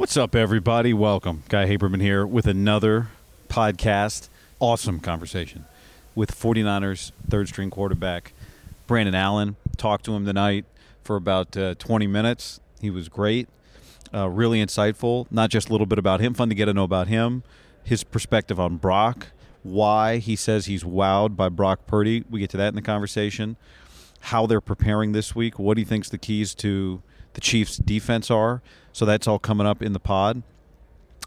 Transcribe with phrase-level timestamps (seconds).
[0.00, 0.94] What's up, everybody?
[0.94, 1.42] Welcome.
[1.50, 3.08] Guy Haberman here with another
[3.50, 4.30] podcast.
[4.58, 5.66] Awesome conversation
[6.14, 8.32] with 49ers third string quarterback
[8.86, 9.56] Brandon Allen.
[9.76, 10.64] Talked to him tonight
[11.04, 12.60] for about uh, 20 minutes.
[12.80, 13.46] He was great,
[14.14, 15.26] uh, really insightful.
[15.30, 17.42] Not just a little bit about him, fun to get to know about him,
[17.84, 19.26] his perspective on Brock,
[19.62, 22.24] why he says he's wowed by Brock Purdy.
[22.30, 23.58] We get to that in the conversation.
[24.20, 27.02] How they're preparing this week, what he thinks the keys to
[27.34, 28.62] the Chiefs' defense are.
[28.92, 30.42] So that's all coming up in the pod.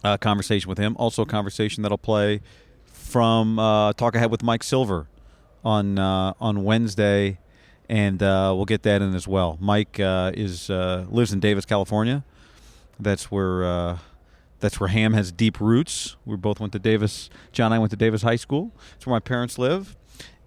[0.04, 0.98] Uh, conversation with him.
[1.00, 2.42] Also, a conversation that'll play
[3.14, 5.08] from uh, Talk Ahead with Mike Silver
[5.64, 7.40] on uh, on Wednesday,
[7.88, 9.58] and uh, we'll get that in as well.
[9.62, 12.26] Mike uh, is uh, lives in Davis, California.
[13.00, 13.98] That's where
[14.60, 16.16] that's where Ham has deep roots.
[16.26, 17.30] We both went to Davis.
[17.54, 18.72] John and I went to Davis High School.
[18.96, 19.96] It's where my parents live,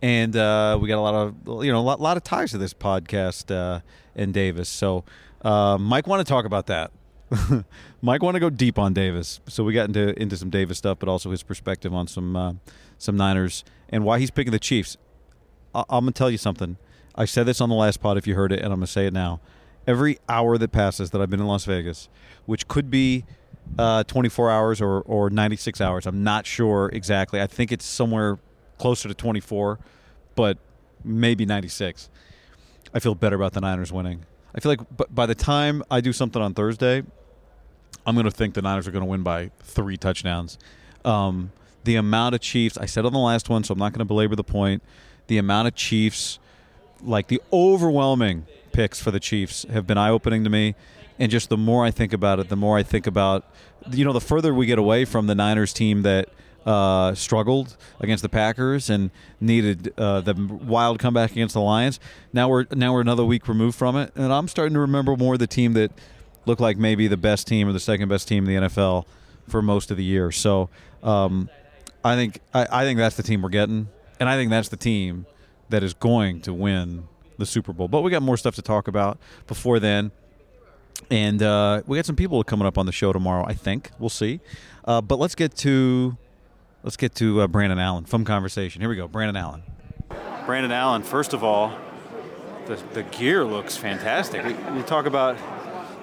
[0.02, 2.74] and we got a lot of you know a lot, lot of ties to this
[2.74, 3.82] podcast
[4.14, 4.68] in Davis.
[4.68, 5.04] So
[5.42, 6.90] Mike want to talk about that.
[8.02, 10.98] Mike want to go deep on Davis, so we got into into some Davis stuff,
[10.98, 12.52] but also his perspective on some uh,
[12.98, 14.96] some Niners and why he's picking the Chiefs.
[15.74, 16.76] I- I'm gonna tell you something.
[17.14, 19.06] I said this on the last pod if you heard it, and I'm gonna say
[19.06, 19.40] it now.
[19.86, 22.08] Every hour that passes that I've been in Las Vegas,
[22.44, 23.24] which could be
[23.78, 27.40] uh, 24 hours or, or 96 hours, I'm not sure exactly.
[27.40, 28.38] I think it's somewhere
[28.78, 29.78] closer to 24,
[30.34, 30.58] but
[31.04, 32.10] maybe 96.
[32.92, 34.26] I feel better about the Niners winning.
[34.56, 37.02] I feel like by the time I do something on Thursday,
[38.06, 40.58] I'm going to think the Niners are going to win by three touchdowns.
[41.04, 41.52] Um,
[41.84, 44.06] the amount of Chiefs, I said on the last one, so I'm not going to
[44.06, 44.82] belabor the point.
[45.26, 46.38] The amount of Chiefs,
[47.02, 50.74] like the overwhelming picks for the Chiefs, have been eye opening to me.
[51.18, 53.44] And just the more I think about it, the more I think about,
[53.90, 56.28] you know, the further we get away from the Niners team that
[56.66, 59.10] uh, struggled against the Packers and
[59.40, 62.00] needed uh, the wild comeback against the Lions.
[62.32, 65.38] Now we're now we're another week removed from it, and I'm starting to remember more
[65.38, 65.92] the team that
[66.44, 69.06] looked like maybe the best team or the second best team in the NFL
[69.48, 70.32] for most of the year.
[70.32, 70.68] So
[71.02, 71.48] um,
[72.04, 73.88] I think I, I think that's the team we're getting,
[74.18, 75.26] and I think that's the team
[75.68, 77.06] that is going to win
[77.38, 77.86] the Super Bowl.
[77.86, 80.10] But we got more stuff to talk about before then.
[81.10, 83.44] And uh, we got some people coming up on the show tomorrow.
[83.46, 84.40] I think we'll see.
[84.84, 86.16] Uh, but let's get to
[86.86, 88.80] Let's get to uh, Brandon Allen from Conversation.
[88.80, 89.64] Here we go, Brandon Allen.
[90.46, 91.76] Brandon Allen, first of all,
[92.66, 94.44] the, the gear looks fantastic.
[94.44, 95.36] You talk about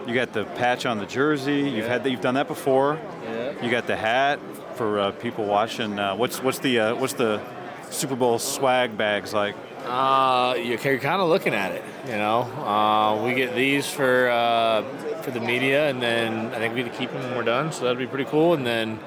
[0.05, 1.69] you got the patch on the jersey.
[1.69, 2.09] You've had that.
[2.09, 2.99] You've done that before.
[3.23, 3.63] Yeah.
[3.63, 4.41] You got the hat
[4.75, 5.97] for uh, people watching.
[5.97, 7.41] Uh, what's what's the uh, what's the
[7.89, 9.55] Super Bowl swag bags like?
[9.85, 11.83] Uh, you're kind of looking at it.
[12.07, 14.83] You know, uh, we get these for uh,
[15.21, 17.71] for the media, and then I think we need to keep them when we're done.
[17.71, 18.53] So that'd be pretty cool.
[18.53, 18.99] And then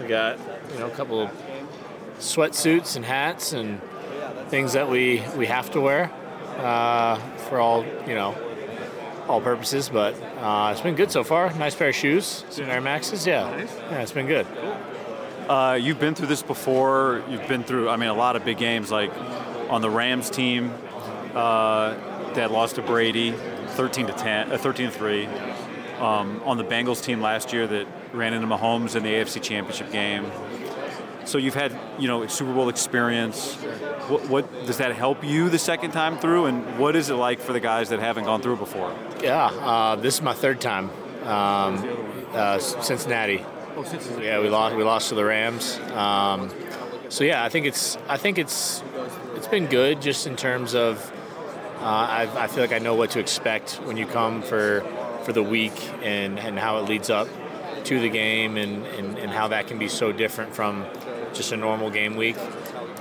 [0.00, 0.38] we got
[0.72, 1.30] you know, a couple of
[2.18, 3.80] sweatsuits and hats and
[4.48, 6.10] things that we, we have to wear
[6.58, 7.16] uh,
[7.48, 8.36] for all, you know,
[9.28, 9.88] all purposes.
[9.88, 11.52] But uh, it's been good so far.
[11.54, 13.26] Nice pair of shoes, some Air Maxes.
[13.26, 14.46] Yeah, yeah, it's been good.
[15.48, 17.22] Uh, you've been through this before.
[17.28, 19.12] You've been through, I mean, a lot of big games, like
[19.70, 20.72] on the Rams team
[21.34, 21.94] uh,
[22.34, 25.26] that lost to Brady, 13 to 10, uh, 13 to 3.
[25.98, 29.90] Um, on the Bengals team last year that ran into Mahomes in the AFC Championship
[29.90, 30.30] game.
[31.28, 33.54] So you've had, you know, Super Bowl experience.
[34.08, 37.38] What, what, does that help you the second time through, and what is it like
[37.38, 38.96] for the guys that haven't gone through before?
[39.22, 40.88] Yeah, uh, this is my third time.
[41.24, 41.86] Um,
[42.32, 43.44] uh, Cincinnati.
[43.76, 44.24] Oh, Cincinnati.
[44.24, 44.74] Yeah, we lost.
[44.74, 45.78] We lost to the Rams.
[45.92, 46.50] Um,
[47.10, 47.98] so yeah, I think it's.
[48.08, 48.82] I think it's.
[49.34, 51.12] It's been good just in terms of.
[51.80, 54.80] Uh, I, I feel like I know what to expect when you come for
[55.24, 57.28] for the week and and how it leads up
[57.84, 60.84] to the game and, and, and how that can be so different from
[61.34, 62.36] just a normal game week.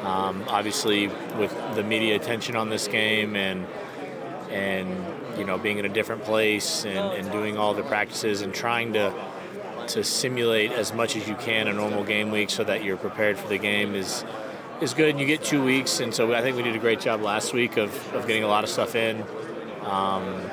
[0.03, 1.07] Um, obviously,
[1.37, 3.65] with the media attention on this game and
[4.49, 4.89] and
[5.37, 8.93] you know, being in a different place and, and doing all the practices and trying
[8.93, 9.13] to
[9.87, 13.37] to simulate as much as you can a normal game week so that you're prepared
[13.37, 14.25] for the game is
[14.81, 15.09] is good.
[15.09, 17.53] And you get two weeks, and so I think we did a great job last
[17.53, 19.23] week of, of getting a lot of stuff in.
[19.83, 20.49] Um,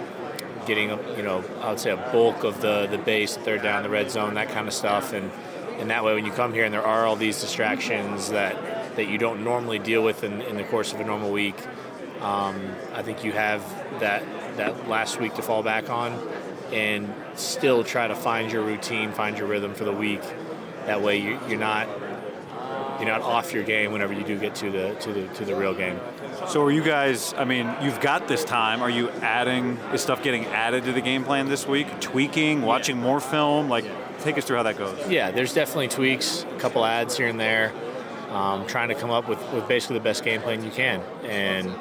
[0.66, 3.90] getting you know I would say a bulk of the the base, third down, the
[3.90, 5.30] red zone, that kind of stuff, and
[5.78, 9.08] and that way when you come here and there are all these distractions that that
[9.08, 11.56] you don't normally deal with in, in the course of a normal week,
[12.20, 12.56] um,
[12.92, 13.60] I think you have
[14.00, 14.22] that
[14.56, 16.12] that last week to fall back on,
[16.72, 20.22] and still try to find your routine, find your rhythm for the week.
[20.86, 21.88] That way you, you're not
[22.98, 25.54] you're not off your game whenever you do get to the to the to the
[25.54, 25.98] real game.
[26.48, 27.34] So are you guys?
[27.34, 28.82] I mean, you've got this time.
[28.82, 29.78] Are you adding?
[29.92, 32.00] Is stuff getting added to the game plan this week?
[32.00, 33.68] Tweaking, watching more film?
[33.68, 33.84] Like,
[34.24, 34.96] take us through how that goes.
[35.08, 37.72] Yeah, there's definitely tweaks, a couple ads here and there,
[38.30, 41.00] um, trying to come up with, with basically the best game plan you can.
[41.24, 41.74] And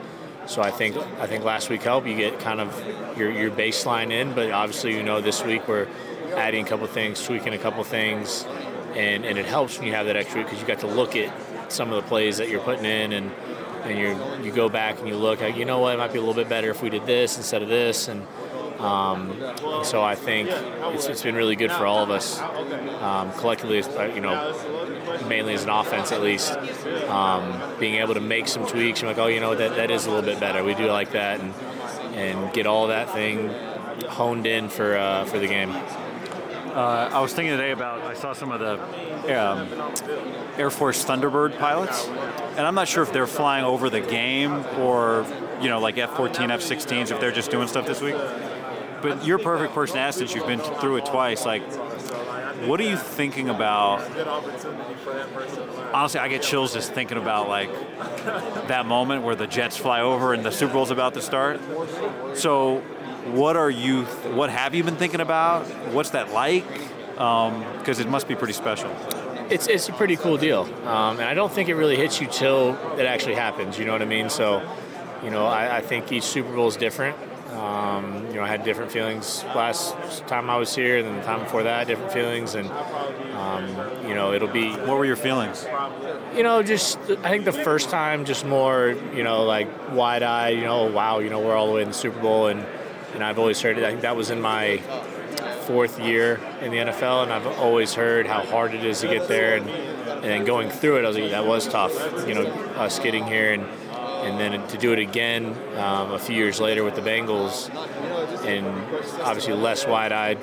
[0.46, 2.06] so I think I think last week helped.
[2.06, 5.88] You get kind of your your baseline in, but obviously you know this week we're
[6.36, 8.46] adding a couple things, tweaking a couple things,
[8.96, 11.32] and and it helps when you have that extra because you got to look at
[11.72, 13.32] some of the plays that you're putting in and
[13.84, 16.22] and you you go back and you look you know what it might be a
[16.22, 18.26] little bit better if we did this instead of this and
[18.84, 19.42] um,
[19.84, 22.40] so I think it's, it's been really good for all of us
[23.02, 23.78] um, collectively,
[24.14, 24.54] you know,
[25.28, 26.52] mainly as an offense at least,
[27.08, 29.02] um, being able to make some tweaks.
[29.02, 30.64] You're like, oh, you know, that, that is a little bit better.
[30.64, 31.54] We do like that, and
[32.16, 33.50] and get all that thing
[34.08, 35.74] honed in for uh, for the game.
[36.74, 39.94] Uh, I was thinking today about I saw some of the um,
[40.58, 45.24] Air Force Thunderbird pilots, and I'm not sure if they're flying over the game or
[45.62, 48.16] you know like F-14, F-16s if they're just doing stuff this week.
[49.04, 51.46] But you're a perfect person to ask since you've been through it twice.
[51.46, 51.62] Like,
[52.66, 54.02] what are you thinking about?
[55.94, 57.70] Honestly, I get chills just thinking about like
[58.68, 61.62] that moment where the Jets fly over and the Super Bowl's about to start.
[62.34, 62.82] So,
[63.32, 64.04] what are you?
[64.04, 65.66] What have you been thinking about?
[65.94, 66.68] What's that like?
[67.14, 68.90] Because um, it must be pretty special.
[69.50, 72.28] It's it's a pretty cool deal, um, and I don't think it really hits you
[72.28, 73.78] till it actually happens.
[73.78, 74.30] You know what I mean?
[74.30, 74.62] So,
[75.24, 77.18] you know, I, I think each Super Bowl is different.
[77.54, 79.96] Um, you know, I had different feelings last
[80.28, 82.70] time I was here, and then the time before that, different feelings, and
[83.34, 83.68] um,
[84.08, 84.72] you know, it'll be.
[84.72, 85.66] What were your feelings?
[86.36, 90.50] You know, just I think the first time, just more, you know, like wide eye.
[90.50, 92.66] You know, wow, you know, we're all the way in the Super Bowl, and
[93.14, 93.84] and I've always heard it.
[93.84, 94.78] I think that was in my
[95.68, 99.28] fourth year in the NFL, and I've always heard how hard it is to get
[99.28, 99.70] there, and
[100.24, 101.94] and going through it, I was like, that was tough.
[102.28, 102.46] You know,
[102.78, 103.64] us getting here and
[104.24, 107.70] and then to do it again um, a few years later with the Bengals,
[108.46, 108.66] and
[109.22, 110.40] obviously less wide-eyed,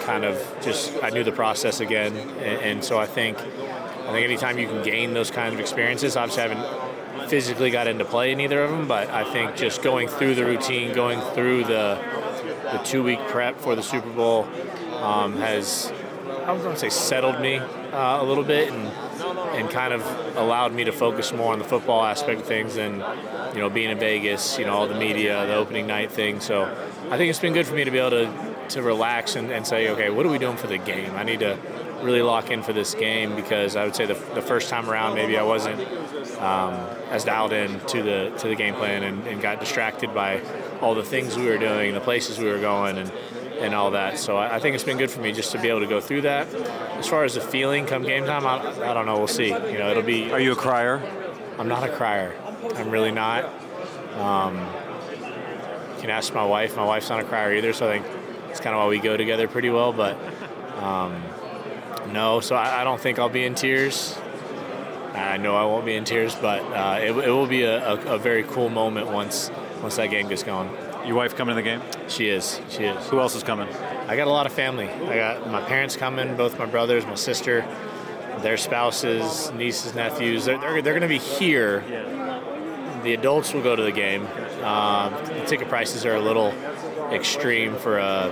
[0.00, 4.24] kind of just I knew the process again, and, and so I think I think
[4.24, 6.89] anytime you can gain those kind of experiences, obviously I haven't
[7.28, 10.44] physically got into play in either of them, but I think just going through the
[10.44, 11.98] routine, going through the
[12.72, 14.48] the two-week prep for the Super Bowl
[15.02, 15.92] um, has
[16.44, 18.88] I was going to say settled me uh, a little bit and
[19.54, 20.02] and kind of
[20.36, 22.96] allowed me to focus more on the football aspect of things and
[23.54, 26.40] you know being in Vegas, you know all the media, the opening night thing.
[26.40, 26.64] So
[27.10, 29.66] I think it's been good for me to be able to to relax and, and
[29.66, 31.14] say, okay, what are we doing for the game?
[31.14, 31.58] I need to
[32.02, 35.14] really lock in for this game because I would say the, the first time around
[35.14, 35.80] maybe I wasn't
[36.40, 36.74] um,
[37.10, 40.40] as dialed in to the to the game plan and, and got distracted by
[40.80, 43.12] all the things we were doing, the places we were going, and
[43.60, 44.18] and all that.
[44.18, 46.22] So I, think it's been good for me just to be able to go through
[46.22, 46.52] that.
[46.94, 49.18] As far as the feeling come game time, I, I don't know.
[49.18, 49.48] We'll see.
[49.48, 50.32] You know, it'll be.
[50.32, 51.02] Are you a crier?
[51.58, 52.34] I'm not a crier.
[52.76, 53.44] I'm really not.
[54.14, 54.56] Um,
[55.94, 56.76] you can ask my wife.
[56.76, 58.19] My wife's not a crier either, so I think
[58.50, 59.92] it's kind of why we go together pretty well.
[59.92, 60.18] But
[60.82, 61.22] um,
[62.12, 64.18] no, so I, I, don't think I'll be in tears.
[65.14, 68.14] I know I won't be in tears, but uh, it, it, will be a, a,
[68.14, 69.50] a very cool moment once
[69.82, 70.70] once that game gets going.
[71.06, 71.82] Your wife coming to the game?
[72.08, 72.60] She is.
[72.68, 73.08] She is.
[73.08, 73.68] Who else is coming?
[74.06, 74.88] I got a lot of family.
[74.88, 77.66] I got my parents coming, both my brothers, my sister,
[78.40, 80.44] their spouses, nieces, nephews.
[80.44, 81.82] They're, they're, they're going to be here.
[83.02, 84.26] The adults will go to the game.
[84.62, 86.52] Um, the ticket prices are a little
[87.10, 88.30] extreme for a,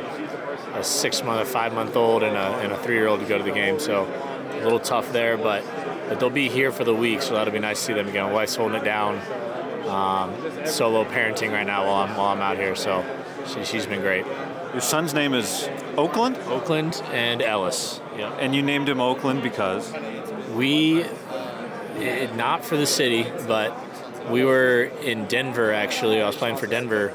[0.74, 3.26] a six month, a five month old, and a, and a three year old to
[3.26, 3.78] go to the game.
[3.78, 4.04] So
[4.52, 5.64] a little tough there, but,
[6.08, 8.24] but they'll be here for the week, so that'll be nice to see them again.
[8.24, 9.20] My wife's holding it down
[9.88, 10.34] um,
[10.66, 12.76] solo parenting right now while I'm while I'm out here.
[12.76, 13.04] So
[13.46, 14.26] she, she's been great.
[14.72, 16.36] Your son's name is Oakland.
[16.46, 18.00] Oakland and Ellis.
[18.16, 18.32] Yeah.
[18.34, 19.92] And you named him Oakland because
[20.54, 21.04] we,
[21.96, 23.87] it, not for the city, but
[24.30, 26.20] we were in Denver actually.
[26.20, 27.14] I was playing for Denver,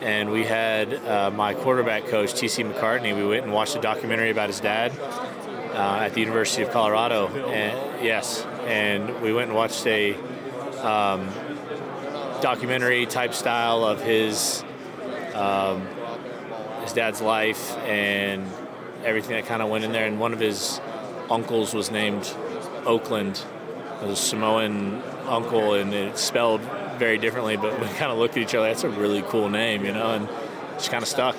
[0.00, 2.64] and we had uh, my quarterback coach T.C.
[2.64, 3.16] McCartney.
[3.16, 4.92] We went and watched a documentary about his dad
[5.72, 7.28] uh, at the University of Colorado.
[7.28, 10.14] And yes, and we went and watched a
[10.82, 11.28] um,
[12.40, 14.64] documentary type style of his
[15.34, 15.86] um,
[16.82, 18.46] his dad's life and
[19.04, 20.06] everything that kind of went in there.
[20.06, 20.80] And one of his
[21.30, 22.34] uncles was named
[22.84, 23.42] Oakland,
[24.02, 26.60] was a Samoan uncle, and it's spelled
[26.98, 27.56] very differently.
[27.56, 28.68] But we kind of looked at each other.
[28.68, 30.28] That's a really cool name, you know, and
[30.74, 31.36] just kind of stuck.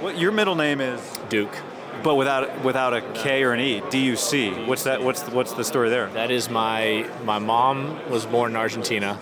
[0.00, 1.00] What your middle name is?
[1.28, 1.54] Duke.
[2.02, 4.50] But without without a K or an E, D U C.
[4.50, 5.02] What's that?
[5.02, 6.08] What's the, what's the story there?
[6.10, 9.18] That is my my mom was born in Argentina,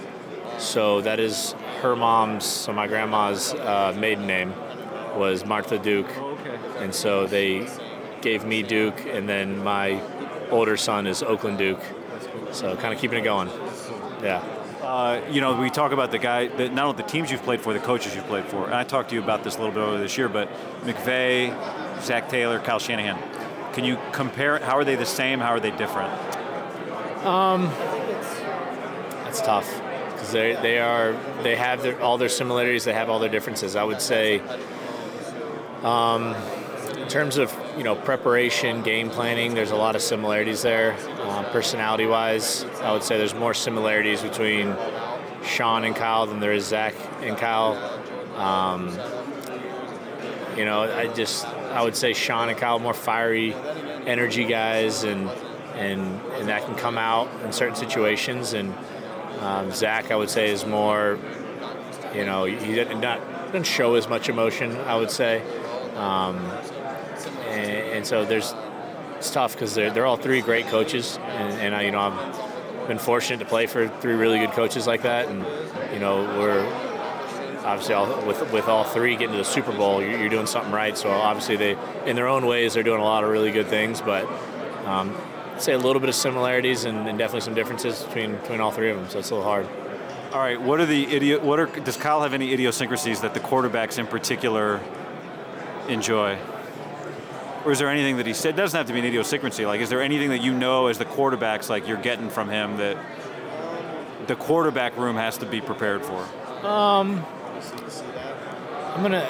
[0.59, 2.45] so that is her mom's.
[2.45, 4.53] So my grandma's uh, maiden name
[5.17, 6.59] was Martha Duke, okay.
[6.79, 7.69] and so they
[8.23, 10.01] gave me Duke, and then my
[10.51, 11.83] older son is Oakland Duke.
[12.53, 13.49] So kind of keeping it going.
[14.23, 14.45] Yeah.
[14.83, 17.61] Uh, you know, we talk about the guy, the, not only the teams you've played
[17.61, 18.65] for, the coaches you've played for.
[18.65, 20.49] And I talked to you about this a little bit earlier this year, but
[20.83, 23.19] McVay, Zac Taylor, Kyle Shanahan.
[23.73, 24.59] Can you compare?
[24.59, 25.39] How are they the same?
[25.39, 26.13] How are they different?
[27.25, 27.67] Um,
[29.25, 29.73] That's tough
[30.13, 32.85] because they they are they have their, all their similarities.
[32.85, 33.77] They have all their differences.
[33.77, 34.43] I would say,
[35.83, 36.35] um,
[36.99, 40.97] in terms of you know preparation, game planning, there's a lot of similarities there.
[41.21, 44.77] Uh, personality wise, I would say there's more similarities between
[45.45, 47.75] Sean and Kyle than there is Zac and Kyle.
[48.37, 48.89] Um,
[50.57, 53.55] you know, I just I would say Sean and Kyle more fiery,
[54.07, 55.29] energy guys, and
[55.77, 58.53] and and that can come out in certain situations.
[58.53, 58.75] And
[59.41, 61.19] um, Zac, I would say, is more,
[62.15, 64.77] you know, he doesn't not doesn't show as much emotion.
[64.83, 65.43] I would say,
[65.97, 66.39] um,
[67.93, 68.55] and, so there's
[69.17, 72.89] it's tough because they're they're all three great coaches, and, and I you know I've
[72.89, 75.45] been fortunate to play for three really good coaches like that, and
[75.93, 76.67] you know we're
[77.65, 80.73] obviously all, with with all three getting to the Super Bowl, you're, you're, doing something
[80.73, 80.97] right.
[80.97, 84.01] So obviously they, in their own ways, they're doing a lot of really good things.
[84.01, 84.27] But
[84.87, 85.17] um,
[85.55, 88.71] I'd say a little bit of similarities and, and, definitely some differences between between all
[88.71, 89.09] three of them.
[89.09, 89.67] So it's a little hard.
[90.33, 91.43] All right, what are the idiot?
[91.43, 94.81] What are does Kyle have any idiosyncrasies that the quarterbacks in particular
[95.89, 96.39] enjoy?
[97.65, 98.55] Or is there anything that he said?
[98.55, 99.67] It doesn't have to be an idiosyncrasy.
[99.67, 102.77] Like, is there anything that you know as the quarterbacks, like you're getting from him
[102.79, 102.97] that
[104.27, 106.21] the quarterback room has to be prepared for?
[106.67, 107.25] Um,
[108.95, 109.29] I'm gonna.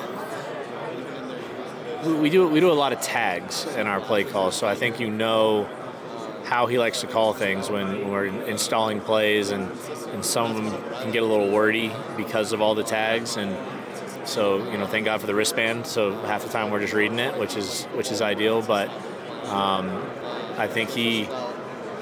[2.20, 4.98] We do we do a lot of tags in our play calls, so I think
[4.98, 5.68] you know
[6.44, 9.70] how he likes to call things when, we're installing plays, and
[10.12, 13.56] and some of them can get a little wordy because of all the tags, and
[14.24, 15.86] so you know, thank God for the wristband.
[15.86, 18.62] So half the time we're just reading it, which is which is ideal.
[18.62, 18.88] But
[19.46, 20.04] um,
[20.56, 21.28] I think he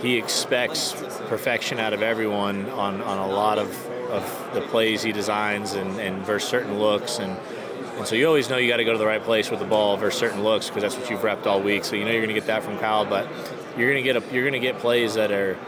[0.03, 0.93] he expects
[1.29, 6.01] perfection out of everyone on, on a lot of, of the plays he designs and,
[6.01, 7.37] and versus certain looks and
[8.01, 9.67] and so you always know you got to go to the right place with the
[9.67, 11.85] ball versus certain looks because that's what you've repped all week.
[11.85, 13.29] So you know you're going to get that from Kyle, but
[13.77, 15.59] you're going to get a, you're going to get plays that are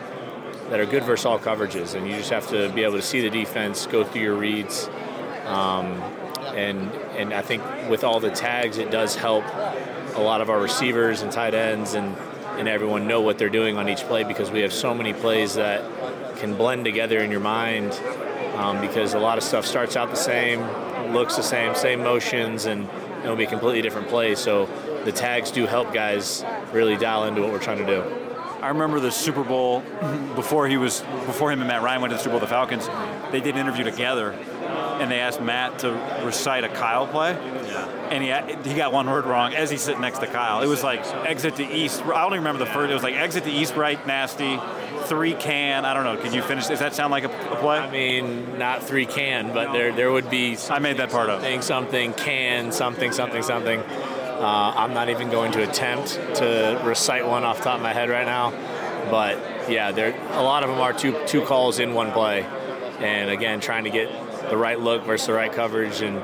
[0.70, 3.20] that are good versus all coverages, and you just have to be able to see
[3.20, 4.88] the defense, go through your reads,
[5.44, 6.02] um,
[6.54, 9.44] and and I think with all the tags, it does help
[10.14, 12.16] a lot of our receivers and tight ends and
[12.58, 15.54] and everyone know what they're doing on each play because we have so many plays
[15.54, 15.82] that
[16.36, 17.92] can blend together in your mind
[18.56, 20.60] um, because a lot of stuff starts out the same,
[21.12, 22.88] looks the same, same motions, and
[23.22, 24.34] it'll be a completely different play.
[24.34, 24.66] So
[25.04, 28.21] the tags do help guys really dial into what we're trying to do.
[28.62, 29.80] I remember the Super Bowl
[30.36, 32.40] before he was before him and Matt Ryan went to the Super Bowl.
[32.40, 32.88] The Falcons,
[33.32, 35.90] they did an interview together, and they asked Matt to
[36.24, 37.32] recite a Kyle play.
[37.32, 37.88] Yeah.
[38.10, 40.62] And he he got one word wrong as he's sitting next to Kyle.
[40.62, 42.02] It was like exit to east.
[42.02, 42.90] I don't even remember the first.
[42.90, 44.60] It was like exit to east right nasty,
[45.06, 45.84] three can.
[45.84, 46.22] I don't know.
[46.22, 46.68] Can you finish?
[46.68, 47.78] Does that sound like a, a play?
[47.78, 50.56] I mean, not three can, but there there would be.
[50.70, 51.40] I made that part up.
[51.40, 53.82] Something, something can, something, something, something.
[54.42, 57.92] Uh, I'm not even going to attempt to recite one off the top of my
[57.92, 58.50] head right now,
[59.08, 59.38] but
[59.70, 62.42] yeah, there a lot of them are two two calls in one play,
[62.98, 64.10] and again, trying to get
[64.50, 66.20] the right look versus the right coverage and.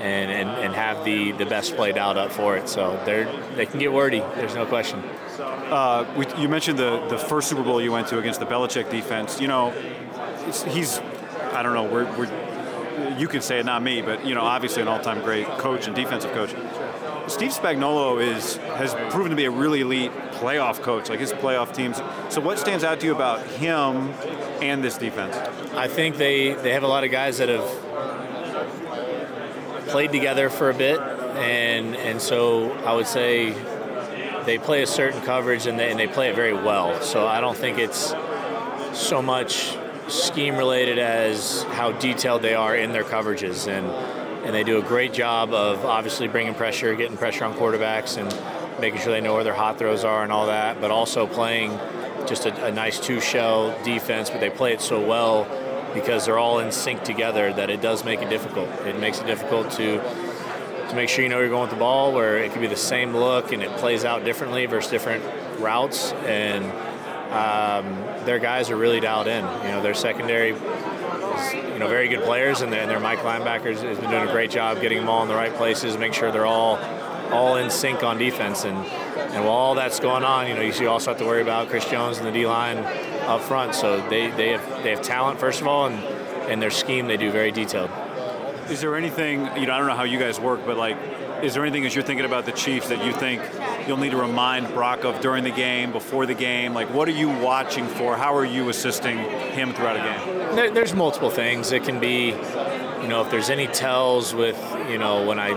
[0.00, 2.70] And, and, and have the, the best play dialed up for it.
[2.70, 3.24] So they
[3.54, 4.20] they can get wordy.
[4.34, 5.00] There's no question.
[5.38, 8.90] Uh, we, you mentioned the, the first Super Bowl you went to against the Belichick
[8.90, 9.42] defense.
[9.42, 9.72] You know,
[10.68, 11.00] he's
[11.52, 11.84] I don't know.
[11.84, 15.46] We're, we're you can say it, not me, but you know, obviously an all-time great
[15.58, 16.54] coach and defensive coach.
[17.28, 21.74] Steve Spagnuolo is has proven to be a really elite playoff coach, like his playoff
[21.74, 22.00] teams.
[22.28, 24.10] So, what stands out to you about him
[24.62, 25.36] and this defense?
[25.74, 27.66] I think they, they have a lot of guys that have
[29.88, 33.54] played together for a bit, and and so I would say
[34.44, 37.00] they play a certain coverage and they, and they play it very well.
[37.02, 38.14] So I don't think it's
[38.92, 39.76] so much
[40.08, 43.86] scheme related as how detailed they are in their coverages and
[44.44, 48.80] and they do a great job of obviously bringing pressure, getting pressure on quarterbacks, and
[48.80, 50.80] making sure they know where their hot throws are and all that.
[50.80, 51.78] But also playing
[52.26, 55.46] just a, a nice two shell defense, but they play it so well
[55.94, 58.68] because they're all in sync together that it does make it difficult.
[58.86, 60.00] It makes it difficult to
[60.88, 62.76] to make sure you know you're going with the ball, where it could be the
[62.76, 65.24] same look and it plays out differently versus different
[65.60, 66.12] routes.
[66.26, 66.64] And
[67.32, 69.44] um, their guys are really dialed in.
[69.62, 70.52] You know, their secondary,
[71.80, 74.50] know, very good players, and their, and their Mike linebackers has been doing a great
[74.50, 76.78] job getting them all in the right places, make sure they're all
[77.32, 78.64] all in sync on defense.
[78.64, 81.68] And and while all that's going on, you know, you also have to worry about
[81.68, 82.78] Chris Jones and the D line
[83.26, 83.74] up front.
[83.74, 85.96] So they, they have they have talent first of all, and
[86.50, 87.90] and their scheme they do very detailed.
[88.68, 89.74] Is there anything you know?
[89.74, 90.96] I don't know how you guys work, but like,
[91.42, 93.42] is there anything as you're thinking about the Chiefs that you think
[93.86, 96.74] you'll need to remind Brock of during the game, before the game?
[96.74, 98.16] Like, what are you watching for?
[98.16, 100.56] How are you assisting him throughout a game?
[100.56, 101.72] There, there's multiple things.
[101.72, 105.50] It can be, you know, if there's any tells with, you know, when I,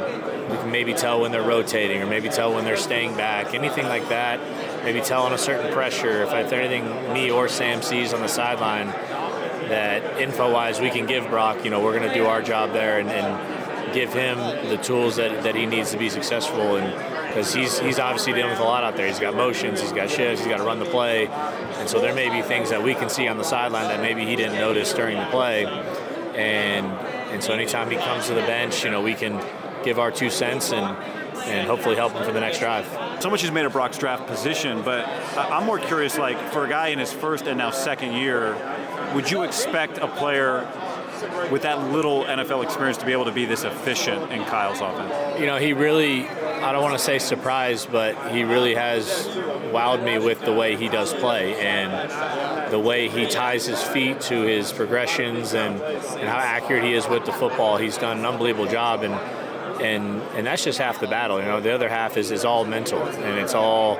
[0.49, 3.85] we can maybe tell when they're rotating or maybe tell when they're staying back, anything
[3.85, 4.39] like that.
[4.83, 6.23] Maybe tell on a certain pressure.
[6.23, 8.87] If, if there's anything me or Sam sees on the sideline
[9.69, 12.99] that info-wise we can give Brock, you know, we're going to do our job there
[12.99, 13.52] and, and
[13.93, 14.37] give him
[14.69, 18.51] the tools that, that he needs to be successful and because he's he's obviously dealing
[18.51, 19.07] with a lot out there.
[19.07, 22.13] He's got motions, he's got shifts, he's got to run the play, and so there
[22.13, 24.93] may be things that we can see on the sideline that maybe he didn't notice
[24.93, 25.65] during the play,
[26.35, 26.85] and
[27.31, 29.43] and so anytime he comes to the bench, you know, we can
[29.83, 30.95] give our two cents and
[31.45, 32.85] and hopefully help him for the next drive.
[33.21, 36.69] So much is made of Brock's draft position, but I'm more curious, like for a
[36.69, 38.55] guy in his first and now second year,
[39.15, 40.67] would you expect a player
[41.51, 45.39] with that little NFL experience to be able to be this efficient in Kyle's offense?
[45.39, 49.27] You know, he really, I don't want to say surprised, but he really has
[49.71, 54.21] wowed me with the way he does play and the way he ties his feet
[54.21, 57.77] to his progressions and, and how accurate he is with the football.
[57.77, 59.13] He's done an unbelievable job and
[59.81, 61.39] and and that's just half the battle.
[61.39, 63.95] You know, the other half is is all mental, and it's all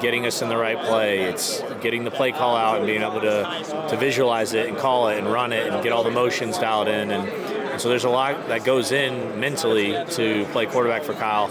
[0.00, 1.20] getting us in the right play.
[1.20, 5.08] It's getting the play call out and being able to to visualize it and call
[5.08, 7.10] it and run it and get all the motions dialed in.
[7.10, 11.50] And, and so there's a lot that goes in mentally to play quarterback for Kyle.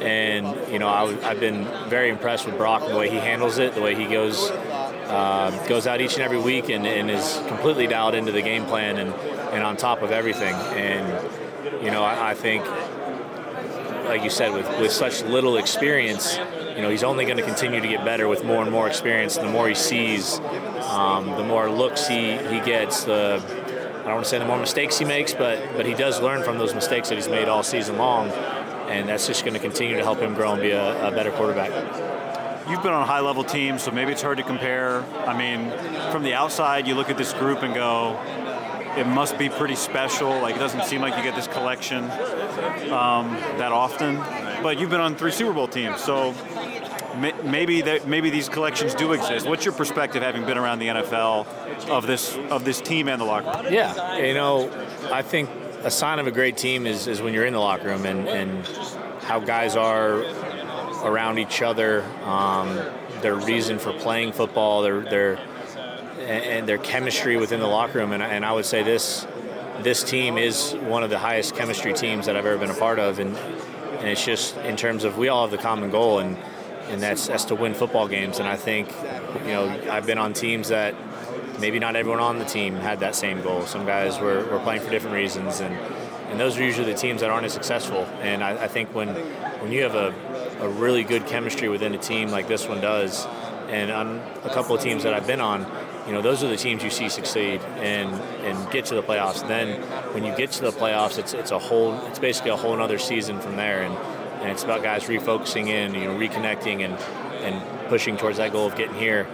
[0.00, 3.58] And you know, I, have been very impressed with Brock and the way he handles
[3.58, 7.40] it, the way he goes uh, goes out each and every week and, and is
[7.46, 9.12] completely dialed into the game plan and,
[9.52, 10.54] and on top of everything.
[10.54, 12.64] And you know, I, I think
[14.12, 16.36] like you said, with, with such little experience,
[16.76, 19.38] you know, he's only going to continue to get better with more and more experience.
[19.38, 20.38] The more he sees,
[20.90, 23.42] um, the more looks he, he gets, the
[24.02, 26.42] I don't want to say the more mistakes he makes, but but he does learn
[26.42, 28.28] from those mistakes that he's made all season long,
[28.90, 31.30] and that's just going to continue to help him grow and be a, a better
[31.30, 31.70] quarterback.
[32.68, 35.02] You've been on high level teams, so maybe it's hard to compare.
[35.26, 35.70] I mean,
[36.12, 38.18] from the outside, you look at this group and go,
[38.96, 40.30] it must be pretty special.
[40.40, 42.04] Like it doesn't seem like you get this collection
[42.90, 44.16] um, that often.
[44.62, 46.34] But you've been on three Super Bowl teams, so
[47.44, 49.46] maybe that maybe these collections do exist.
[49.46, 51.46] What's your perspective, having been around the NFL,
[51.88, 53.72] of this of this team and the locker room?
[53.72, 54.70] Yeah, you know,
[55.10, 55.50] I think
[55.84, 58.28] a sign of a great team is, is when you're in the locker room and,
[58.28, 58.66] and
[59.22, 60.22] how guys are
[61.04, 62.80] around each other, um,
[63.20, 65.40] their reason for playing football, their their
[66.22, 68.12] and, their chemistry within the locker room.
[68.12, 69.26] And, and I would say this
[69.80, 72.98] this team is one of the highest chemistry teams that I've ever been a part
[72.98, 73.18] of.
[73.18, 76.36] And and it's just in terms of we all have the common goal and
[76.88, 78.38] and that's that's to win football games.
[78.38, 78.90] And I think
[79.44, 80.94] you know I've been on teams that
[81.60, 83.66] maybe not everyone on the team had that same goal.
[83.66, 85.76] Some guys were, were playing for different reasons and
[86.32, 88.04] and those are usually the teams that aren't as successful.
[88.22, 89.08] And I, I think when
[89.60, 90.14] when you have a,
[90.60, 93.26] a really good chemistry within a team like this one does,
[93.68, 95.66] and on a couple of teams that I've been on,
[96.06, 98.10] you know, those are the teams you see succeed and
[98.44, 99.46] and get to the playoffs.
[99.46, 99.80] Then
[100.12, 102.98] when you get to the playoffs, it's it's a whole it's basically a whole other
[102.98, 103.94] season from there, and
[104.42, 106.94] and it's about guys refocusing in, you know, reconnecting and
[107.42, 109.26] and pushing towards that goal of getting here.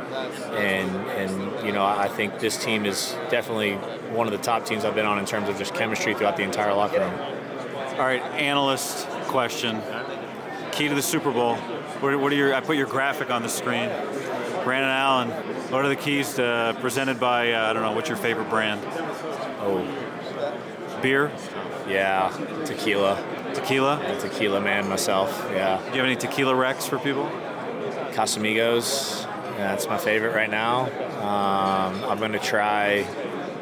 [0.52, 3.74] And and you know, I think this team is definitely
[4.14, 6.42] one of the top teams I've been on in terms of just chemistry throughout the
[6.42, 7.14] entire locker room.
[7.98, 9.80] All right, analyst question.
[10.72, 11.56] Key to the Super Bowl.
[12.00, 12.54] What are your?
[12.54, 13.90] I put your graphic on the screen.
[14.64, 15.28] Brandon Allen,
[15.70, 18.80] what are the keys to, presented by, uh, I don't know, what's your favorite brand?
[19.60, 19.84] Oh.
[21.02, 21.30] Beer?
[21.88, 22.30] Yeah,
[22.64, 23.22] tequila.
[23.54, 23.96] Tequila?
[23.96, 25.78] I'm tequila man myself, yeah.
[25.78, 27.24] Do you have any tequila recs for people?
[28.12, 30.86] Casamigos, yeah, that's my favorite right now.
[31.18, 33.06] Um, I'm going to try,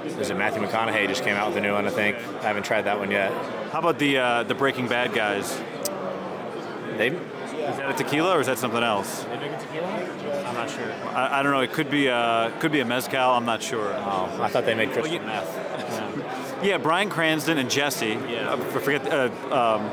[0.04, 2.16] is it Matthew McConaughey just came out with a new one, I think.
[2.16, 3.32] I haven't tried that one yet.
[3.70, 5.61] How about the uh, the Breaking Bad guys?
[6.96, 7.11] They
[7.70, 9.24] is that a tequila or is that something else?
[9.24, 10.46] They make a tequila?
[10.46, 10.92] I'm not sure.
[10.92, 11.61] I, I, don't know.
[11.61, 13.33] It could be a uh, could be a mezcal.
[13.33, 13.92] I'm not sure.
[13.94, 16.59] Oh, I thought they made crystal well, meth.
[16.64, 16.79] yeah.
[16.79, 18.18] Bryan Cranston and Jesse.
[18.29, 18.52] Yeah.
[18.52, 19.90] Uh, forget uh, um,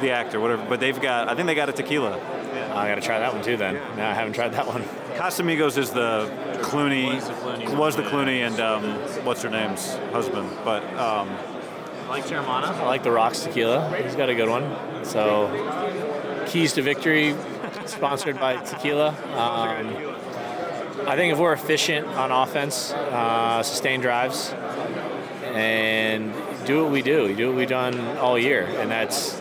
[0.00, 0.64] the actor, whatever.
[0.68, 1.28] But they've got.
[1.28, 2.16] I think they got a tequila.
[2.16, 2.76] Yeah.
[2.76, 3.56] I got to try that one too.
[3.56, 3.74] Then.
[3.96, 4.82] No, I haven't tried that one.
[5.16, 6.30] Casamigos is the
[6.62, 7.14] Clooney.
[7.14, 8.84] Was the Clooney, was the Clooney and um,
[9.24, 10.82] what's her name's husband, but.
[10.94, 11.30] Um,
[12.04, 12.66] I like Teremana.
[12.66, 13.96] I like the Rocks tequila.
[14.02, 15.04] He's got a good one.
[15.04, 15.48] So,
[16.46, 17.34] Keys to Victory,
[17.86, 19.08] sponsored by Tequila.
[19.08, 20.14] Um,
[21.06, 23.62] I think if we're efficient on offense, uh,
[24.00, 24.50] drives,
[25.52, 26.32] and
[26.66, 29.40] do what we do, we do what we've done all year, and that's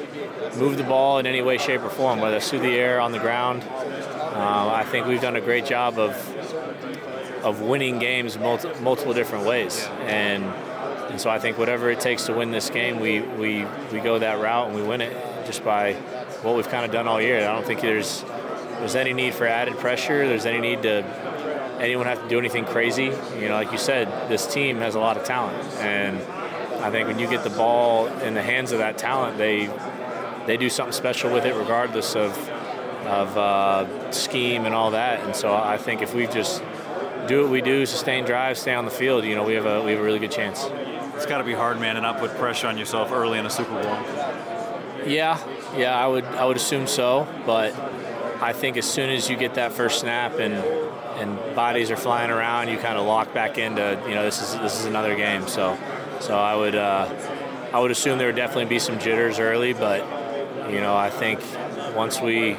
[0.58, 3.12] move the ball in any way, shape, or form, whether it's through the air, on
[3.12, 3.64] the ground.
[3.64, 6.12] Uh, I think we've done a great job of
[7.44, 10.44] of winning games multi- multiple different ways, and
[11.14, 14.18] and so I think whatever it takes to win this game, we we we go
[14.18, 15.94] that route and we win it just by
[16.42, 17.48] what we've kind of done all year.
[17.48, 18.24] I don't think there's
[18.80, 20.28] there's any need for added pressure.
[20.28, 21.04] There's any need to
[21.80, 23.12] anyone have to do anything crazy.
[23.38, 26.18] You know, like you said, this team has a lot of talent, and
[26.82, 29.70] I think when you get the ball in the hands of that talent, they
[30.48, 32.36] they do something special with it, regardless of
[33.06, 35.24] of uh, scheme and all that.
[35.24, 36.64] And so I think if we just
[37.28, 39.84] do what we do, sustain drives, stay on the field, you know, we have a
[39.84, 40.66] we have a really good chance.
[41.24, 43.50] It's got to be hard, man, to not put pressure on yourself early in a
[43.50, 43.96] Super Bowl.
[45.08, 45.40] Yeah,
[45.74, 47.74] yeah, I would I would assume so, but
[48.42, 52.30] I think as soon as you get that first snap and and bodies are flying
[52.30, 55.48] around, you kind of lock back into you know this is this is another game.
[55.48, 55.78] So
[56.20, 57.08] so I would uh,
[57.72, 60.02] I would assume there would definitely be some jitters early, but
[60.70, 61.40] you know I think
[61.96, 62.58] once we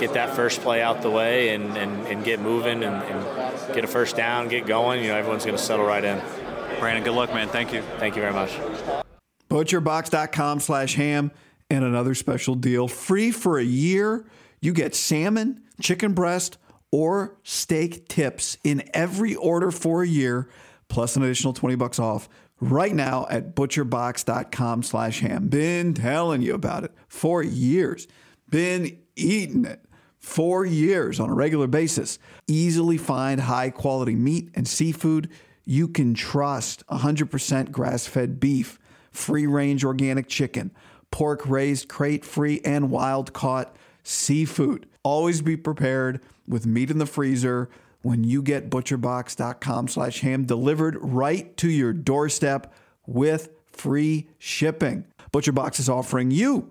[0.00, 3.84] get that first play out the way and, and, and get moving and, and get
[3.84, 6.20] a first down, get going, you know everyone's going to settle right in.
[6.84, 7.48] Brandon, good luck, man.
[7.48, 7.80] Thank you.
[7.96, 8.50] Thank you very much.
[9.48, 11.32] Butcherbox.com slash ham
[11.70, 12.88] and another special deal.
[12.88, 14.26] Free for a year.
[14.60, 16.58] You get salmon, chicken breast,
[16.92, 20.50] or steak tips in every order for a year,
[20.88, 22.28] plus an additional 20 bucks off
[22.60, 25.48] right now at butcherbox.com slash ham.
[25.48, 28.06] Been telling you about it for years.
[28.50, 29.82] Been eating it
[30.18, 32.18] for years on a regular basis.
[32.46, 35.30] Easily find high quality meat and seafood
[35.64, 38.78] you can trust 100% grass fed beef,
[39.10, 40.70] free range organic chicken,
[41.10, 44.86] pork raised crate free and wild caught seafood.
[45.02, 47.68] Always be prepared with meat in the freezer
[48.02, 52.72] when you get butcherbox.com slash ham delivered right to your doorstep
[53.06, 55.04] with free shipping.
[55.32, 56.70] ButcherBox is offering you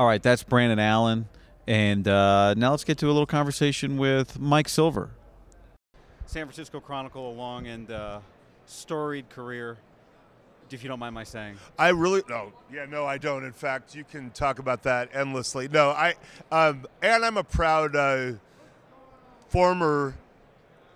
[0.00, 1.28] All right, that's Brandon Allen.
[1.66, 5.10] And uh, now let's get to a little conversation with Mike Silver.
[6.24, 8.20] San Francisco Chronicle, a long and uh,
[8.64, 9.76] storied career,
[10.70, 11.58] if you don't mind my saying.
[11.78, 13.44] I really no, yeah, no, I don't.
[13.44, 15.68] In fact, you can talk about that endlessly.
[15.68, 16.14] No, I
[16.50, 18.32] um, and I'm a proud uh,
[19.48, 20.16] former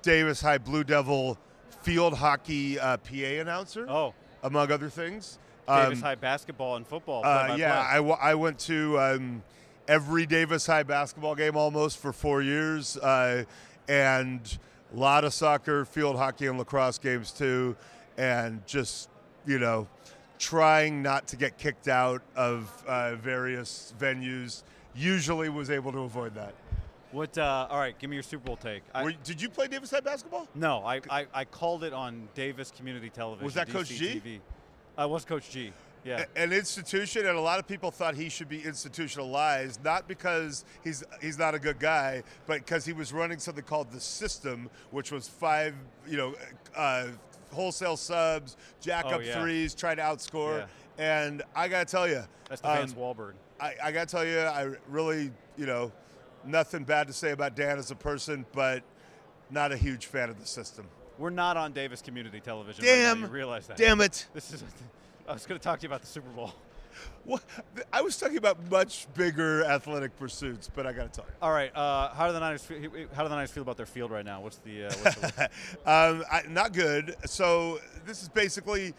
[0.01, 1.37] Davis High Blue Devil
[1.83, 3.85] field hockey uh, PA announcer.
[3.87, 5.39] Oh, among other things.
[5.67, 7.25] Davis Um, High basketball and football.
[7.25, 9.43] uh, yeah, I, w- I went to um,
[9.89, 13.45] every Davis High basketball game almost for four years, uh,
[13.89, 14.59] and
[14.93, 17.77] a lot of soccer, field hockey, and lacrosse games too,
[18.17, 19.09] and just
[19.47, 19.87] you know,
[20.39, 24.63] trying not to get kicked out of uh, various venues.
[24.95, 26.55] Usually, was able to avoid that.
[27.13, 27.37] What?
[27.39, 28.83] Uh, all right, give me your Super Bowl take.
[28.95, 30.49] I, Were, did you play Davis High basketball?
[30.55, 33.45] no, I, I, I called it on Davis Community Television.
[33.45, 34.41] Was that Coach G?
[34.97, 35.05] DCTV.
[35.05, 35.73] Uh, was Coach G.
[36.05, 36.27] Yeah.
[36.37, 41.03] an institution, and a lot of people thought he should be institutionalized, not because he's
[41.23, 45.11] he's not a good guy, but because he was running something called the system, which
[45.11, 45.75] was five,
[46.07, 46.35] you know,
[46.77, 47.07] uh,
[47.53, 49.41] wholesale subs, jack Oh, up yeah.
[49.41, 50.67] threes, try to outscore.
[50.99, 51.23] Yeah.
[51.23, 53.33] And I gotta tell you, That's the Vance Wahlberg.
[53.59, 55.91] I, I gotta tell you, I really, you know,
[56.45, 58.83] nothing bad to say about Dan as a person, but
[59.51, 60.87] not a huge fan of the system.
[61.19, 62.85] We're not on Davis Community Television.
[62.85, 63.15] right now.
[63.15, 63.77] Damn, you realize that?
[63.77, 64.27] damn it!
[64.35, 64.65] This is.
[65.29, 66.53] I was going to talk to you about the Super Bowl.
[67.25, 67.43] What?
[67.93, 71.35] I was talking about much bigger athletic pursuits, but I gotta tell you.
[71.43, 71.75] All right.
[71.75, 72.63] Uh, how do the Niners?
[72.63, 72.79] Feel,
[73.15, 74.41] how do the Niners feel about their field right now?
[74.41, 74.85] What's the?
[74.85, 75.45] Uh, what's the
[75.87, 77.17] um, I, not good.
[77.25, 78.95] So this is basically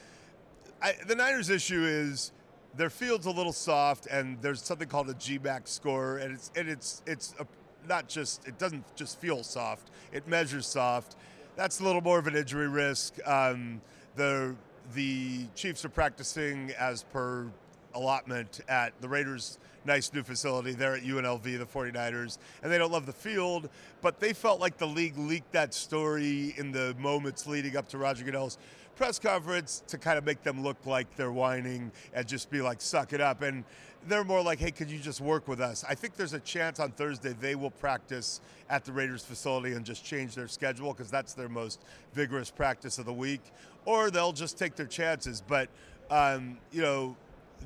[0.82, 2.32] I, the Niners' issue is
[2.76, 6.68] their field's a little soft, and there's something called a GMAX score, and it's and
[6.68, 7.48] it's it's a,
[7.88, 11.16] not just it doesn't just feel soft; it measures soft.
[11.56, 13.16] That's a little more of an injury risk.
[13.26, 13.82] Um,
[14.16, 14.56] the
[14.94, 17.48] the Chiefs are practicing as per
[17.94, 22.92] allotment at the Raiders' nice new facility there at UNLV, the 49ers, and they don't
[22.92, 23.70] love the field,
[24.02, 27.98] but they felt like the league leaked that story in the moments leading up to
[27.98, 28.58] Roger Goodell's
[28.96, 32.82] press conference to kind of make them look like they're whining and just be like,
[32.82, 33.42] suck it up.
[33.42, 33.64] And
[34.08, 35.84] they're more like, hey, could you just work with us?
[35.88, 39.86] I think there's a chance on Thursday they will practice at the Raiders facility and
[39.86, 41.82] just change their schedule because that's their most
[42.14, 43.42] vigorous practice of the week,
[43.86, 45.42] or they'll just take their chances.
[45.42, 45.70] But,
[46.10, 47.16] um, you know,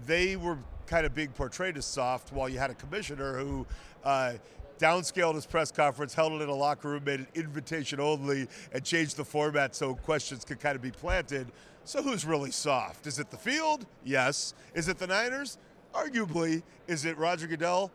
[0.06, 3.68] they were kind of being portrayed as soft while you had a commissioner who
[4.04, 4.34] uh,
[4.80, 8.84] downscaled his press conference, held it in a locker room, made it invitation only, and
[8.84, 11.48] changed the format so questions could kind of be planted.
[11.84, 13.06] So who's really soft?
[13.08, 13.86] Is it the field?
[14.04, 14.54] Yes.
[14.74, 15.58] Is it the Niners?
[15.94, 16.64] Arguably.
[16.88, 17.92] Is it Roger Goodell?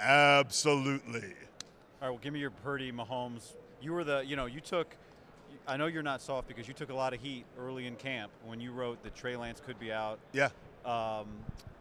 [0.00, 1.20] Absolutely.
[2.00, 3.52] All right, well, give me your Purdy, Mahomes.
[3.80, 4.96] You were the, you know, you took.
[5.66, 8.32] I know you're not soft because you took a lot of heat early in camp
[8.44, 10.48] when you wrote that Trey Lance could be out, Yeah.
[10.84, 11.26] um,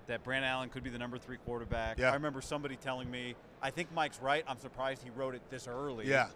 [0.05, 1.97] that Brandon Allen could be the number three quarterback.
[1.97, 2.11] Yeah.
[2.11, 4.43] I remember somebody telling me, I think Mike's right.
[4.47, 6.07] I'm surprised he wrote it this early.
[6.07, 6.27] Yeah.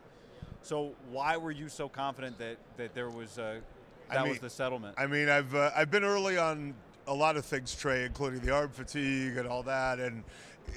[0.62, 3.62] So why were you so confident that that there was I
[4.12, 4.96] that mean- was the settlement?
[4.98, 6.74] I mean, I've uh, I've been early on
[7.08, 10.00] a lot of things, Trey, including the arm fatigue and all that.
[10.00, 10.24] And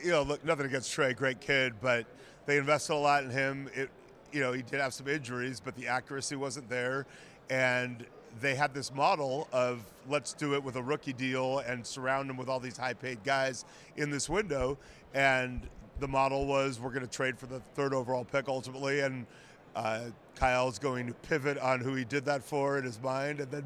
[0.03, 2.07] you know, look, nothing against Trey, great kid, but
[2.47, 3.69] they invested a lot in him.
[3.75, 3.91] It,
[4.33, 7.07] you know, he did have some injuries, but the accuracy wasn't there,
[7.49, 8.05] and
[8.43, 12.37] they had this model of let's do it with a rookie deal and surround him
[12.37, 13.65] with all these high-paid guys
[13.97, 14.77] in this window,
[15.15, 15.67] and
[16.01, 19.27] the model was we're going to trade for the third overall pick ultimately, and
[19.75, 20.03] uh,
[20.37, 23.65] Kyle's going to pivot on who he did that for in his mind, and then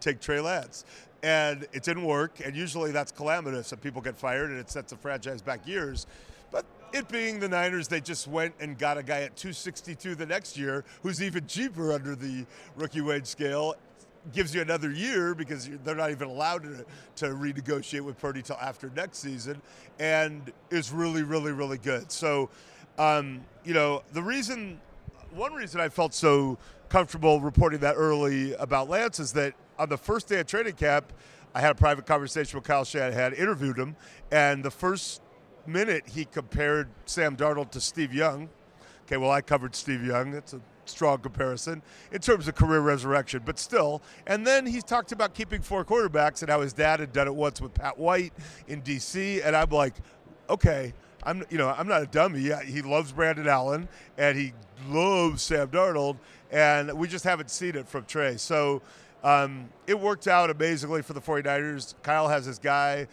[0.00, 0.84] take Trey Lance.
[1.22, 4.92] And it didn't work, and usually that's calamitous, and people get fired, and it sets
[4.92, 6.06] the franchise back years.
[6.50, 10.26] But it being the Niners, they just went and got a guy at 262 the
[10.26, 13.74] next year, who's even cheaper under the rookie wage scale.
[14.32, 16.84] Gives you another year because they're not even allowed to,
[17.16, 19.60] to renegotiate with Purdy till after next season,
[19.98, 22.10] and is really, really, really good.
[22.10, 22.48] So,
[22.96, 24.80] um, you know, the reason
[25.34, 26.58] one reason I felt so
[26.88, 31.12] comfortable reporting that early about Lance is that on the first day of training camp,
[31.54, 33.96] I had a private conversation with Kyle Shanahan, interviewed him,
[34.30, 35.20] and the first
[35.66, 38.48] minute he compared Sam Darnold to Steve Young.
[39.06, 40.30] Okay, well, I covered Steve Young.
[40.30, 44.02] That's a strong comparison in terms of career resurrection, but still.
[44.26, 47.34] And then he talked about keeping four quarterbacks and how his dad had done it
[47.34, 48.32] once with Pat White
[48.68, 49.42] in D.C.
[49.42, 49.94] And I'm like,
[50.48, 50.92] okay,
[51.22, 52.50] I'm you know I'm not a dummy.
[52.64, 54.52] He loves Brandon Allen and he
[54.88, 56.18] loves Sam Darnold,
[56.50, 58.36] and we just haven't seen it from Trey.
[58.36, 58.82] So
[59.22, 61.94] um, it worked out amazingly for the 49ers.
[62.02, 63.08] Kyle has his guy.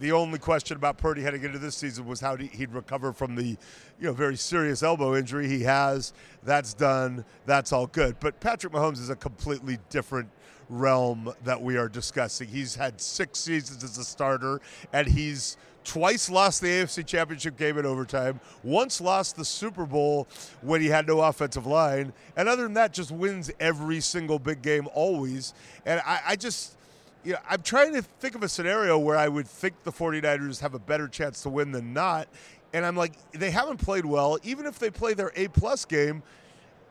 [0.00, 3.36] The only question about Purdy heading into this season was how he- he'd recover from
[3.36, 3.56] the, you
[4.00, 6.12] know, very serious elbow injury he has.
[6.42, 7.24] That's done.
[7.46, 8.18] That's all good.
[8.18, 10.28] But Patrick Mahomes is a completely different
[10.68, 12.48] realm that we are discussing.
[12.48, 14.60] He's had six seasons as a starter,
[14.92, 20.26] and he's twice lost the AFC Championship game in overtime, once lost the Super Bowl
[20.62, 24.62] when he had no offensive line, and other than that, just wins every single big
[24.62, 25.52] game always.
[25.84, 26.76] And I, I just,
[27.24, 30.60] you know, I'm trying to think of a scenario where I would think the 49ers
[30.60, 32.28] have a better chance to win than not.
[32.72, 34.38] And I'm like, they haven't played well.
[34.42, 36.22] Even if they play their A plus game,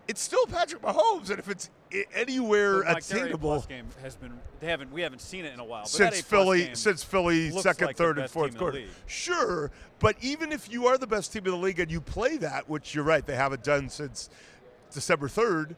[0.08, 1.30] it's still Patrick Mahomes.
[1.30, 1.70] And if it's
[2.16, 5.84] anywhere their attainable game has been they haven't we haven't seen it in a while.
[5.84, 8.84] But since Philly, since Philly second, like third, and fourth team in the quarter.
[9.06, 12.38] Sure, but even if you are the best team in the league and you play
[12.38, 14.30] that, which you're right, they haven't done since
[14.92, 15.76] December third.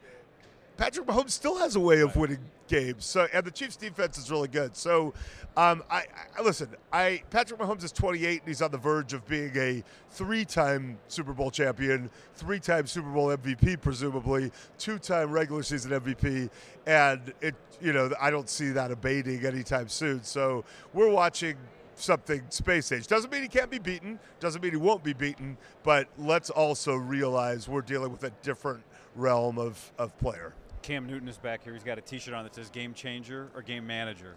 [0.76, 3.04] Patrick Mahomes still has a way of winning games.
[3.04, 4.76] So, and the Chiefs' defense is really good.
[4.76, 5.14] So,
[5.56, 6.04] um, I,
[6.36, 6.68] I listen.
[6.92, 11.32] I Patrick Mahomes is 28 and he's on the verge of being a three-time Super
[11.32, 16.50] Bowl champion, three-time Super Bowl MVP, presumably two-time regular season MVP,
[16.86, 17.54] and it.
[17.78, 20.22] You know, I don't see that abating anytime soon.
[20.22, 21.56] So, we're watching
[21.94, 23.06] something space age.
[23.06, 24.18] Doesn't mean he can't be beaten.
[24.40, 25.56] Doesn't mean he won't be beaten.
[25.82, 28.82] But let's also realize we're dealing with a different
[29.14, 30.52] realm of, of player.
[30.86, 31.72] Cam Newton is back here.
[31.72, 34.36] He's got a T-shirt on that says "Game Changer" or "Game Manager."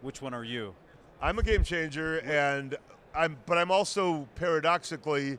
[0.00, 0.74] Which one are you?
[1.20, 2.74] I'm a game changer, and
[3.14, 5.38] I'm, but I'm also paradoxically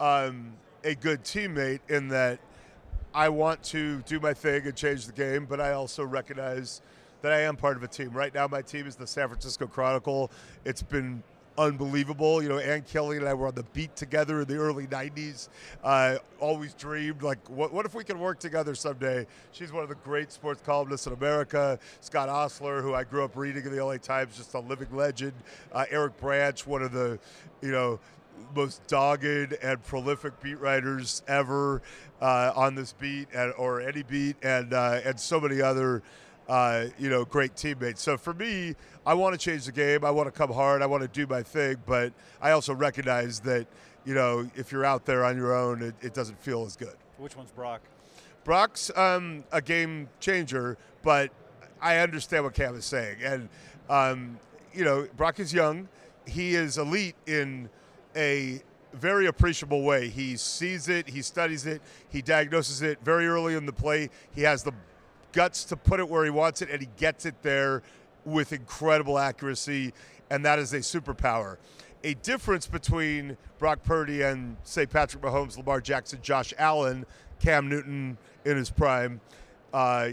[0.00, 2.40] um, a good teammate in that
[3.14, 6.82] I want to do my thing and change the game, but I also recognize
[7.22, 8.10] that I am part of a team.
[8.10, 10.32] Right now, my team is the San Francisco Chronicle.
[10.64, 11.22] It's been
[11.58, 12.42] unbelievable.
[12.42, 15.48] You know, Ann Killion and I were on the beat together in the early 90s.
[15.82, 19.26] Uh, always dreamed, like, what, what if we could work together someday?
[19.52, 21.78] She's one of the great sports columnists in America.
[22.00, 25.34] Scott Ostler, who I grew up reading in the LA Times, just a living legend.
[25.72, 27.18] Uh, Eric Branch, one of the,
[27.62, 27.98] you know,
[28.54, 29.24] most dogged
[29.62, 31.82] and prolific beat writers ever
[32.20, 36.02] uh, on this beat and, or any beat, and uh, and so many other
[36.48, 38.02] uh, you know, great teammates.
[38.02, 40.04] So for me, I want to change the game.
[40.04, 40.82] I want to come hard.
[40.82, 41.76] I want to do my thing.
[41.86, 43.66] But I also recognize that,
[44.04, 46.96] you know, if you're out there on your own, it, it doesn't feel as good.
[47.18, 47.80] Which one's Brock?
[48.44, 51.30] Brock's um, a game changer, but
[51.82, 53.16] I understand what Cam is saying.
[53.24, 53.48] And,
[53.90, 54.38] um,
[54.72, 55.88] you know, Brock is young.
[56.26, 57.68] He is elite in
[58.14, 58.60] a
[58.92, 60.08] very appreciable way.
[60.08, 64.10] He sees it, he studies it, he diagnoses it very early in the play.
[64.34, 64.72] He has the
[65.36, 67.82] guts to put it where he wants it, and he gets it there
[68.24, 69.92] with incredible accuracy,
[70.30, 71.58] and that is a superpower.
[72.04, 77.04] A difference between Brock Purdy and, say, Patrick Mahomes, Lamar Jackson, Josh Allen,
[77.38, 79.20] Cam Newton in his prime.
[79.74, 80.12] Uh,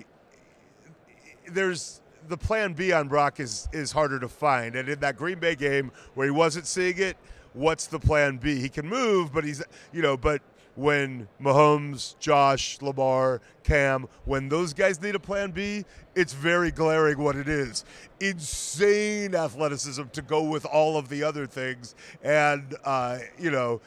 [1.50, 5.40] there's the plan B on Brock is is harder to find, and in that Green
[5.40, 7.16] Bay game where he wasn't seeing it,
[7.54, 8.60] what's the plan B?
[8.60, 10.42] He can move, but he's you know, but
[10.76, 17.18] when Mahomes, Josh, Lamar, Cam, when those guys need a plan B, it's very glaring
[17.20, 17.86] what it is.
[18.20, 21.96] Insane athleticism to go with all of the other things.
[22.24, 23.82] And, uh, you know,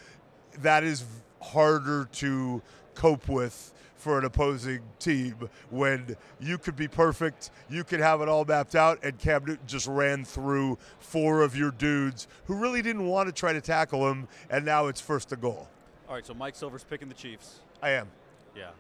[0.60, 1.04] that is
[1.40, 2.62] harder to
[2.94, 5.34] cope with for an opposing team
[5.70, 9.66] when you could be perfect, you could have it all mapped out, and Cam Newton
[9.66, 14.08] just ran through four of your dudes who really didn't want to try to tackle
[14.08, 15.68] him, and now it's first to goal.
[16.08, 17.60] All right, so Mike Silver's picking the Chiefs.
[17.82, 18.08] I am.
[18.54, 18.70] Yeah.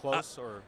[0.00, 0.62] Close uh, or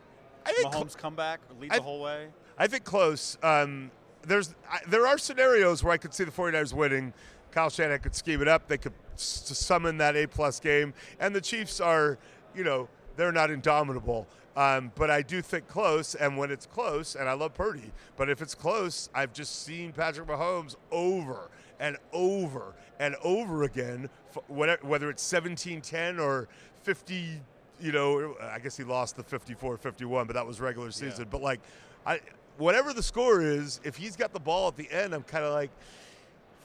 [0.46, 2.28] I think Mahomes cl- comeback or lead I, the whole way?
[2.58, 3.38] I think close.
[3.42, 3.90] Um,
[4.22, 7.12] there's I, there are scenarios where I could see the 49ers winning.
[7.50, 8.68] Kyle Shanahan could scheme it up.
[8.68, 12.18] They could s- summon that A plus game, and the Chiefs are,
[12.54, 14.26] you know, they're not indomitable.
[14.56, 18.30] Um, but I do think close, and when it's close, and I love Purdy, but
[18.30, 24.08] if it's close, I've just seen Patrick Mahomes over and over and over again,
[24.48, 26.48] whether it's 17-10 or
[26.82, 27.40] 50,
[27.80, 31.24] you know, I guess he lost the 54-51, but that was regular season.
[31.24, 31.30] Yeah.
[31.30, 31.60] But like,
[32.06, 32.20] I
[32.58, 35.52] whatever the score is, if he's got the ball at the end, I'm kind of
[35.52, 35.70] like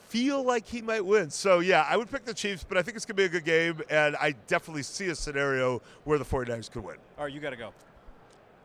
[0.09, 1.29] feel like he might win.
[1.29, 3.29] So, yeah, I would pick the Chiefs, but I think it's going to be a
[3.29, 6.97] good game, and I definitely see a scenario where the 49ers could win.
[7.17, 7.71] All right, you got to go.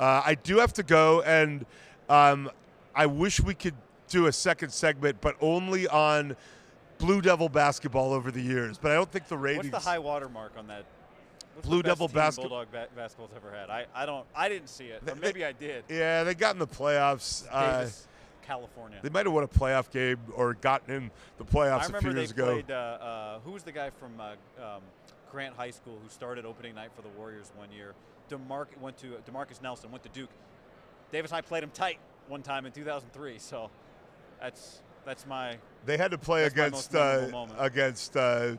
[0.01, 1.67] Uh, I do have to go, and
[2.09, 2.51] um,
[2.95, 3.75] I wish we could
[4.15, 6.37] do a second segment, but only on
[6.99, 8.79] Blue Devil basketball over the years.
[8.79, 9.73] But I don't think the ratings.
[9.73, 10.85] What's the high water mark on that?
[11.55, 12.51] What's Blue Devil basketball.
[12.51, 13.71] Bulldog ba- basketball's ever had.
[13.71, 15.03] I, I don't I didn't see it.
[15.09, 15.85] Or maybe they, I did.
[15.89, 17.45] Yeah, they got in the playoffs.
[17.51, 17.89] Uh,
[18.43, 18.99] California.
[19.03, 22.31] They might have won a playoff game or gotten in the playoffs a few years
[22.31, 22.45] ago.
[22.45, 22.71] I remember they played.
[22.71, 24.83] Uh, uh, who was the guy from uh, um,
[25.31, 27.95] Grant High School who started opening night for the Warriors one year?
[28.29, 30.31] Demarc went to Demarcus Nelson went to Duke.
[31.11, 31.99] Davis and I played him tight
[32.29, 33.39] one time in 2003.
[33.39, 33.71] So
[34.45, 35.57] that's that's my.
[35.87, 38.17] They had to play against uh, against.
[38.17, 38.57] Uh,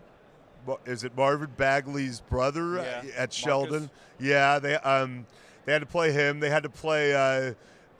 [0.85, 2.81] is it Marvin Bagley's brother yeah.
[2.81, 3.35] at Marcus.
[3.35, 3.89] Sheldon?
[4.19, 5.27] Yeah, they um,
[5.65, 6.39] they had to play him.
[6.39, 7.53] They had to play uh,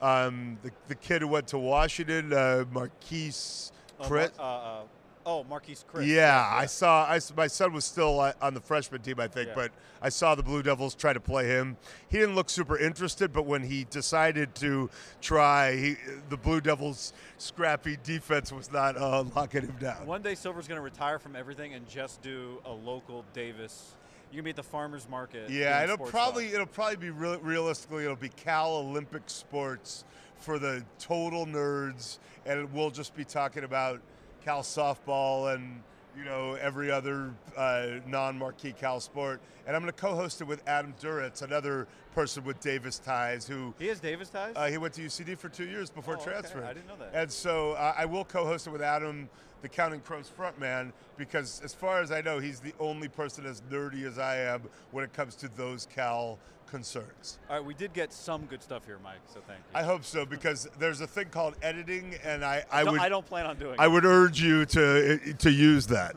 [0.04, 3.70] um, the, the kid who went to Washington, uh, Marquese
[4.02, 4.32] Chriss.
[4.38, 4.82] Oh, uh, uh,
[5.28, 6.06] Oh, Marquese Chriss.
[6.06, 7.04] Yeah, yeah, I saw.
[7.04, 9.54] I, my son was still uh, on the freshman team, I think, yeah.
[9.56, 11.76] but I saw the Blue Devils try to play him.
[12.08, 14.88] He didn't look super interested, but when he decided to
[15.20, 15.96] try, he,
[16.28, 20.06] the Blue Devils' scrappy defense was not uh, locking him down.
[20.06, 23.96] One day, Silver's going to retire from everything and just do a local Davis.
[24.30, 25.50] You can be at the farmers market.
[25.50, 30.04] Yeah, it'll probably it'll probably be real, realistically it'll be Cal Olympic Sports
[30.38, 34.00] for the total nerds, and we'll just be talking about
[34.46, 35.82] Cal softball and
[36.16, 39.40] you know, every other uh, non-marquee Cal sport.
[39.66, 43.74] And I'm going to co-host it with Adam Duritz, another person with Davis ties who
[43.78, 44.54] He has Davis ties.
[44.56, 46.30] uh, he went to UCD for two years before Oh, okay.
[46.30, 46.64] transferring.
[46.64, 47.10] I didn't know that.
[47.12, 49.28] And so uh, I will co-host it with Adam,
[49.62, 53.62] the Counting Crows frontman, because as far as I know, he's the only person as
[53.70, 57.38] nerdy as I am when it comes to those Cal concerns.
[57.48, 59.20] All right, we did get some good stuff here, Mike.
[59.32, 59.64] So thank you.
[59.74, 63.08] I hope so because there's a thing called editing, and I, I don't, would I
[63.08, 63.76] don't plan on doing.
[63.78, 63.90] I it.
[63.90, 66.16] would urge you to to use that.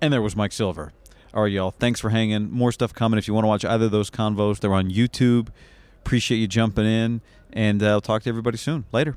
[0.00, 0.92] And there was Mike Silver.
[1.34, 1.70] All right, y'all.
[1.70, 2.50] Thanks for hanging.
[2.50, 3.18] More stuff coming.
[3.18, 5.48] If you want to watch either of those convos, they're on YouTube.
[6.00, 7.20] Appreciate you jumping in,
[7.52, 8.84] and uh, I'll talk to everybody soon.
[8.92, 9.16] Later.